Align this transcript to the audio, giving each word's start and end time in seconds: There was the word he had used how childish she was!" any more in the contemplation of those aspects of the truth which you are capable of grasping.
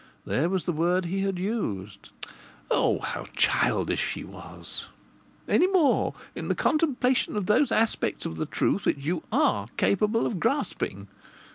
There 0.25 0.49
was 0.49 0.65
the 0.65 0.71
word 0.71 1.05
he 1.05 1.19
had 1.21 1.37
used 1.37 2.09
how 2.71 3.27
childish 3.35 4.03
she 4.03 4.23
was!" 4.23 4.87
any 5.47 5.67
more 5.67 6.15
in 6.33 6.47
the 6.47 6.55
contemplation 6.55 7.35
of 7.37 7.45
those 7.45 7.71
aspects 7.71 8.25
of 8.25 8.37
the 8.37 8.47
truth 8.47 8.87
which 8.87 9.05
you 9.05 9.21
are 9.31 9.67
capable 9.77 10.25
of 10.25 10.39
grasping. 10.39 11.07